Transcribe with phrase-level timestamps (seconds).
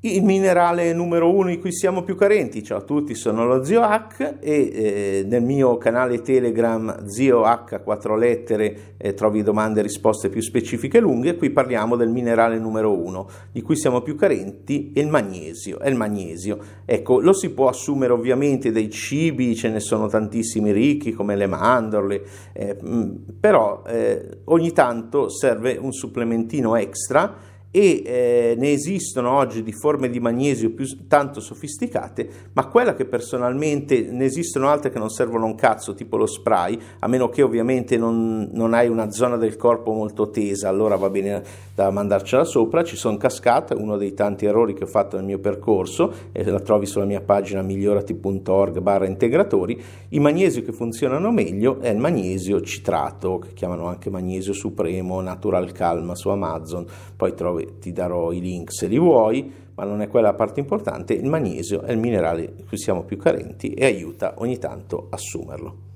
[0.00, 3.80] Il minerale numero uno di cui siamo più carenti, ciao a tutti, sono lo Zio
[3.80, 9.80] H e eh, nel mio canale Telegram Zio H a quattro lettere eh, trovi domande
[9.80, 14.00] e risposte più specifiche e lunghe, qui parliamo del minerale numero uno di cui siamo
[14.00, 16.58] più carenti, il magnesio, è il magnesio.
[16.84, 21.48] Ecco, lo si può assumere ovviamente dai cibi, ce ne sono tantissimi ricchi come le
[21.48, 22.22] mandorle,
[22.52, 22.76] eh,
[23.40, 30.08] però eh, ogni tanto serve un supplementino extra e eh, ne esistono oggi di forme
[30.08, 35.46] di magnesio più tanto sofisticate, ma quella che personalmente ne esistono altre che non servono
[35.46, 39.56] un cazzo, tipo lo spray, a meno che ovviamente non, non hai una zona del
[39.56, 41.42] corpo molto tesa, allora va bene
[41.74, 42.82] da mandarcela sopra.
[42.82, 46.60] Ci sono cascate, uno dei tanti errori che ho fatto nel mio percorso, e la
[46.60, 49.80] trovi sulla mia pagina migliorati.org barra integratori.
[50.08, 55.70] I magnesio che funzionano meglio è il magnesio citrato, che chiamano anche magnesio supremo, natural
[55.72, 60.00] calma su Amazon, poi trovi dove ti darò i link se li vuoi, ma non
[60.00, 63.74] è quella la parte importante, il magnesio è il minerale di cui siamo più carenti
[63.74, 65.87] e aiuta ogni tanto a assumerlo.